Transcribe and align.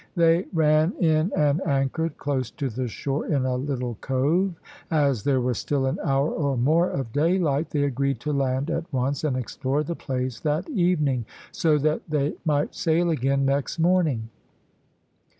They 0.15 0.47
ran 0.51 0.93
in 0.93 1.31
and 1.37 1.61
anchored 1.67 2.17
close 2.17 2.49
to 2.49 2.69
the 2.71 2.87
shore 2.87 3.27
in 3.27 3.45
a 3.45 3.55
little 3.55 3.99
cove. 4.01 4.55
As 4.89 5.21
there 5.23 5.41
was 5.41 5.59
still 5.59 5.85
an 5.85 5.99
hour 6.03 6.31
or 6.31 6.57
more 6.57 6.89
of 6.89 7.11
daylight 7.13 7.69
they 7.69 7.83
agreed 7.83 8.19
to 8.21 8.33
land 8.33 8.71
at 8.71 8.91
once, 8.91 9.23
and 9.23 9.37
explore 9.37 9.83
the 9.83 9.93
place 9.95 10.39
that 10.39 10.67
evening, 10.69 11.27
so 11.51 11.77
that 11.77 12.01
they 12.09 12.33
might 12.45 12.73
sail 12.73 13.11
again 13.11 13.45
next 13.45 13.77
morning. 13.77 14.29